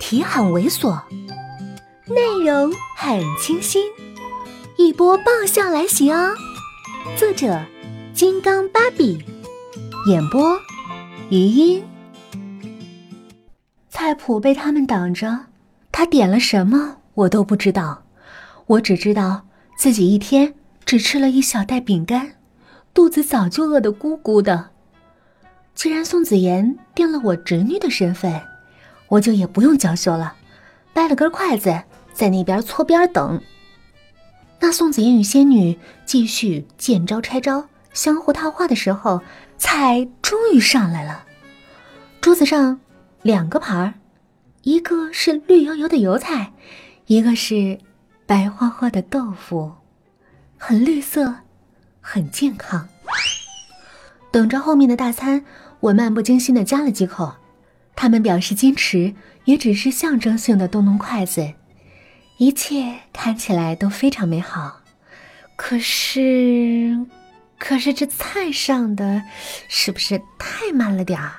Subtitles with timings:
[0.00, 0.98] 题很猥琐，
[2.08, 3.84] 内容很清新，
[4.76, 6.34] 一波爆笑来袭哦！
[7.16, 7.62] 作者：
[8.14, 9.22] 金刚芭比，
[10.08, 10.58] 演播：
[11.28, 11.84] 余音。
[13.90, 15.38] 菜谱被他们挡着，
[15.92, 18.02] 他点了什么我都不知道，
[18.66, 19.46] 我只知道
[19.76, 20.54] 自己一天
[20.84, 22.32] 只吃了一小袋饼干，
[22.94, 24.70] 肚子早就饿得咕咕的。
[25.74, 28.40] 既然宋子妍定了我侄女的身份。
[29.10, 30.34] 我就也不用娇羞了，
[30.94, 31.82] 掰了根筷子
[32.14, 33.42] 在那边搓边等。
[34.60, 39.20] 那宋子妍与仙女继续见招拆招，相互套话的时候，
[39.58, 41.24] 菜终于上来了。
[42.20, 42.80] 桌子上
[43.22, 43.94] 两个盘儿，
[44.62, 46.52] 一个是绿油油的油菜，
[47.06, 47.78] 一个是
[48.26, 49.72] 白花花的豆腐，
[50.56, 51.34] 很绿色，
[52.00, 52.88] 很健康。
[54.30, 55.44] 等着后面的大餐，
[55.80, 57.32] 我漫不经心的夹了几口。
[58.00, 59.12] 他们表示矜持，
[59.44, 61.52] 也只是象征性的动动筷子，
[62.38, 64.80] 一切看起来都非常美好。
[65.54, 66.98] 可是，
[67.58, 69.22] 可是这菜上的
[69.68, 71.30] 是不是太慢了点儿？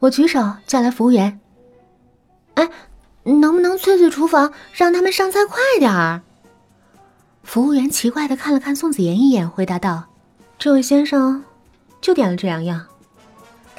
[0.00, 1.38] 我举手叫来服务员
[2.54, 2.68] ：“哎，
[3.22, 6.22] 能不能催催厨房，让他们上菜快点儿？”
[7.44, 10.06] 服务员奇怪的看了看宋子妍一眼，回答道
[10.58, 11.44] ：“这位先生，
[12.00, 12.84] 就点了这两样。”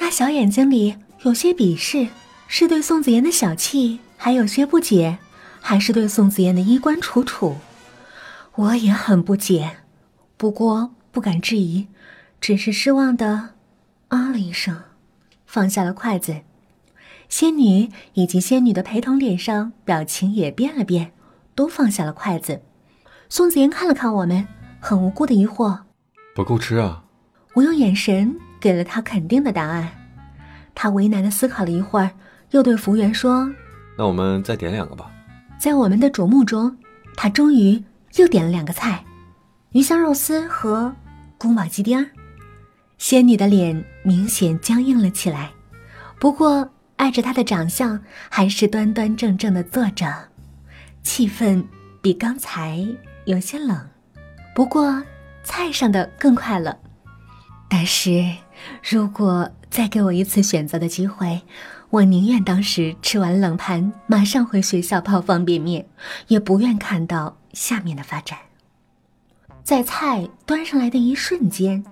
[0.00, 0.96] 那小眼睛里。
[1.28, 2.08] 有些鄙视，
[2.46, 5.18] 是对宋子妍的小气，还有些不解，
[5.60, 7.58] 还是对宋子妍的衣冠楚楚？
[8.54, 9.76] 我也很不解，
[10.38, 11.86] 不过不敢质疑，
[12.40, 13.50] 只是失望的
[14.08, 14.84] 啊了一声，
[15.44, 16.40] 放下了筷子。
[17.28, 21.12] 仙女以及仙女的陪同脸上表情也变了变，
[21.54, 22.62] 都放下了筷子。
[23.28, 24.48] 宋子妍看了看我们，
[24.80, 25.80] 很无辜的疑惑
[26.34, 27.04] ：“不够吃啊？”
[27.52, 29.92] 我用眼神给了他肯定的答案。
[30.80, 32.08] 他为难的思考了一会儿，
[32.52, 33.50] 又对服务员说
[33.98, 35.10] ：“那我们再点两个吧。”
[35.58, 36.78] 在我们的瞩目中，
[37.16, 37.82] 他终于
[38.14, 39.04] 又点了两个菜：
[39.72, 40.94] 鱼香肉丝和
[41.36, 42.08] 宫保鸡丁。
[42.96, 45.50] 仙女的脸明显僵硬了起来，
[46.20, 48.00] 不过碍着她的长相，
[48.30, 50.06] 还是端端正正的坐着。
[51.02, 51.64] 气氛
[52.00, 52.86] 比刚才
[53.24, 53.76] 有些冷，
[54.54, 55.02] 不过
[55.42, 56.78] 菜上的更快了。
[57.68, 58.32] 但是
[58.82, 59.50] 如果……
[59.70, 61.42] 再给我一次选择的机会，
[61.90, 65.86] 我宁愿当时吃完冷盘马上回学校泡方便面，
[66.28, 68.38] 也不愿看到下面的发展。
[69.62, 71.84] 在菜端上来的一瞬间，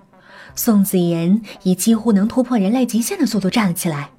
[0.55, 4.09] 宋子妍以几乎能突破人类极限的速度站了起来，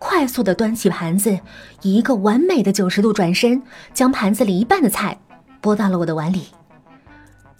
[0.00, 1.38] 快速的端起盘子，
[1.82, 3.62] 以一个完美的九十度转身，
[3.94, 5.16] 将盘子里一半的菜
[5.60, 6.48] 拨到了我的碗里。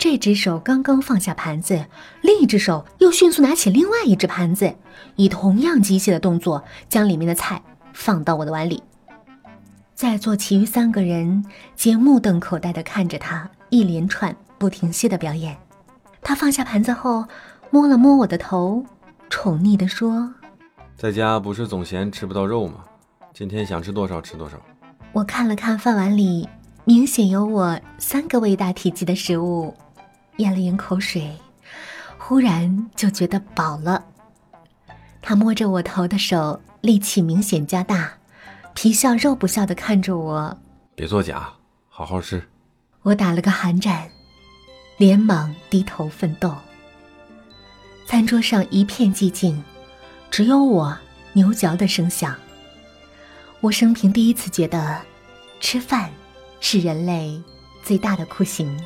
[0.08, 1.84] 这只手刚刚放下盘子，
[2.22, 4.72] 另一只手又迅速拿起另外一只盘子，
[5.16, 7.60] 以同样机械的动作将里面的菜
[7.92, 8.80] 放到我的碗里。
[9.96, 11.44] 在座其余三个人
[11.74, 15.58] 皆目瞪口呆地看着他一连串不停歇的表演。
[16.22, 17.24] 他放下盘子后，
[17.70, 18.86] 摸了摸我的头，
[19.28, 20.32] 宠溺地说
[20.96, 22.84] ：“在家不是总嫌吃不到肉吗？
[23.34, 24.56] 今天想吃多少吃多少。”
[25.12, 26.48] 我看了看饭碗里，
[26.84, 29.74] 明显有我三个胃大体积的食物。
[30.36, 31.36] 咽了咽口水，
[32.18, 34.04] 忽然就觉得饱了。
[35.22, 38.12] 他摸着我头的手力气明显加大，
[38.74, 40.58] 皮笑肉不笑的看着我。
[40.94, 41.52] 别作假，
[41.88, 42.48] 好好吃。
[43.02, 44.08] 我打了个寒战，
[44.98, 46.54] 连忙低头奋斗。
[48.06, 49.62] 餐桌上一片寂静，
[50.30, 50.96] 只有我
[51.32, 52.36] 牛嚼的声响。
[53.60, 55.00] 我生平第一次觉得，
[55.58, 56.10] 吃饭
[56.60, 57.42] 是人类
[57.82, 58.78] 最大的酷刑。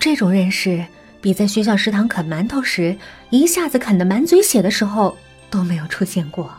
[0.00, 0.82] 这种认识，
[1.20, 2.96] 比在学校食堂啃馒头时
[3.28, 5.14] 一下子啃得满嘴血的时候
[5.50, 6.50] 都没有出现过。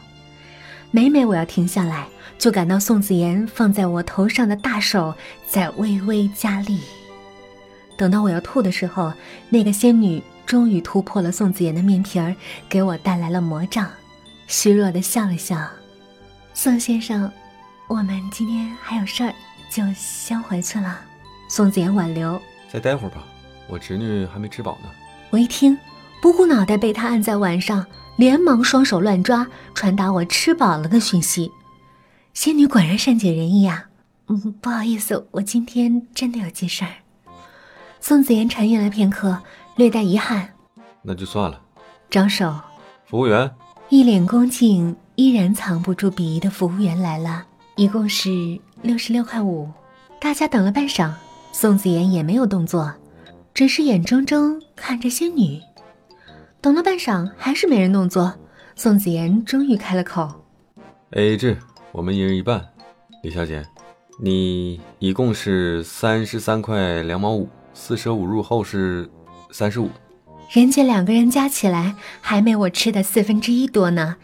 [0.92, 2.08] 每每我要停下来，
[2.38, 5.16] 就感到宋子妍放在我头上的大手
[5.48, 6.82] 在微微加力。
[7.98, 9.12] 等到我要吐的时候，
[9.50, 12.36] 那个仙女终于突破了宋子妍的面皮儿，
[12.70, 13.90] 给我带来了魔杖，
[14.48, 15.58] 虚弱的笑了笑
[16.54, 17.32] ：“宋先生，
[17.88, 19.34] 我们今天还有事儿，
[19.72, 21.02] 就先回去了。”
[21.50, 22.40] 宋子妍挽留
[22.72, 23.24] ：“再待会儿吧。”
[23.72, 24.90] 我侄女还没吃饱呢。
[25.30, 25.78] 我一听，
[26.22, 27.86] 不顾脑袋被他按在碗上，
[28.18, 31.50] 连忙双手乱抓，传达我吃饱了的讯息。
[32.34, 33.86] 仙女果然善解人意啊。
[34.28, 36.92] 嗯，不好意思，我今天真的有急事儿。
[38.02, 39.40] 宋子妍沉吟了片刻，
[39.78, 40.50] 略带遗憾。
[41.02, 41.62] 那就算了。
[42.10, 42.54] 招手。
[43.06, 43.50] 服务员。
[43.90, 47.46] 一脸恭敬，依然藏不住鄙夷的服务员来了。
[47.76, 49.70] 一共是六十六块五。
[50.20, 51.12] 大家等了半晌，
[51.52, 52.94] 宋子妍也没有动作。
[53.54, 55.62] 只是眼睁睁看着仙女，
[56.62, 58.34] 等了半晌还是没人动作。
[58.76, 60.46] 宋子妍终于开了口
[61.12, 61.58] ：“A A 制，
[61.92, 62.70] 我们一人一半。
[63.22, 63.64] 李小姐，
[64.20, 69.08] 你一共是三十三块两毛五，四舍五入后是
[69.52, 69.90] 三十五。
[70.50, 74.16] 人家两个人加起来还没我吃的四分之一多呢，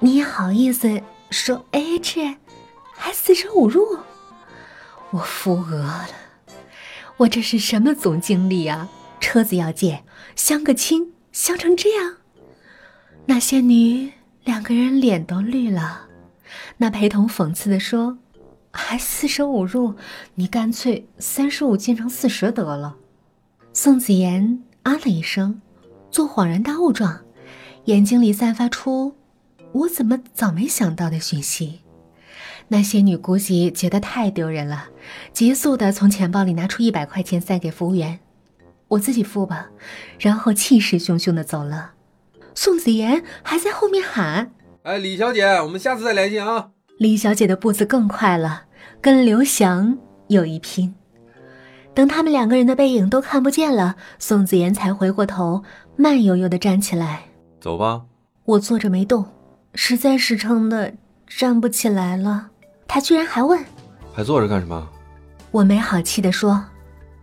[0.00, 2.34] 你也好意思说 A A 制，
[2.96, 3.98] 还四舍五入？
[5.10, 6.08] 我扶额了，
[7.22, 8.88] 我这是什么总经理啊？
[9.20, 10.02] 车子要借，
[10.34, 12.16] 相个亲，相成这样？
[13.26, 16.08] 那些女两个人脸都绿了，
[16.78, 18.18] 那陪同讽刺的说
[18.72, 19.94] ：“还四舍五入，
[20.34, 22.96] 你干脆三十五进成四十得了。”
[23.72, 24.62] 宋子妍。
[24.82, 25.62] 啊了一声，
[26.10, 27.20] 做恍然大悟状，
[27.84, 29.14] 眼睛里散发出
[29.70, 31.82] “我怎么早没想到”的讯息。
[32.72, 34.86] 那些女估计觉得太丢人了，
[35.30, 38.18] 急速的从钱包里拿出一百块钱塞给服务员
[38.88, 39.68] ：“我自己付吧。”
[40.18, 41.92] 然后气势汹汹的走了。
[42.54, 44.52] 宋子妍还在后面喊
[44.84, 48.62] ：“哎，李小姐，我们下次再联系啊！”李小姐的步子更快了，
[49.02, 49.98] 跟刘翔
[50.28, 50.94] 有一拼。
[51.92, 55.62] 等他们两个人的背影都看不见了，宋子妍才回过头，
[55.96, 57.24] 慢悠悠的站起来，
[57.60, 58.04] 走吧。
[58.46, 59.26] 我坐着没动，
[59.74, 60.94] 实在是撑的
[61.26, 62.48] 站不起来了。
[62.94, 63.58] 他居然还问
[64.12, 64.86] ：“还坐着干什么？”
[65.50, 66.62] 我没好气地说：“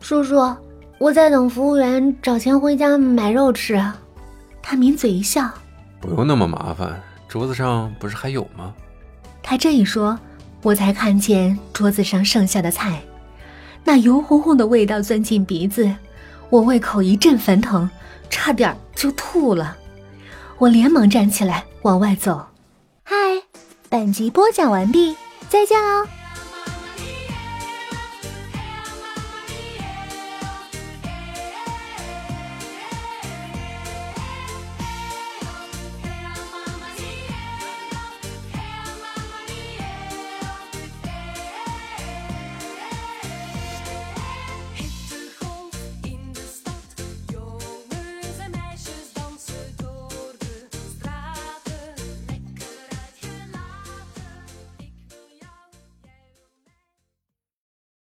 [0.02, 0.52] 叔叔，
[0.98, 3.80] 我在等服务员找钱回家买肉吃。”
[4.64, 5.48] 他抿嘴一笑
[6.02, 8.74] ：“不用那么麻烦，桌子上不是还有吗？”
[9.44, 10.18] 他这一说，
[10.64, 13.00] 我才看见桌子上剩下的菜。
[13.84, 15.94] 那油烘烘的味道钻进鼻子，
[16.50, 17.88] 我胃口一阵翻腾，
[18.28, 19.78] 差点就吐了。
[20.58, 22.44] 我连忙站起来往外走。
[23.04, 23.16] 嗨，
[23.88, 25.16] 本集播讲完毕，
[25.50, 26.19] 再见喽。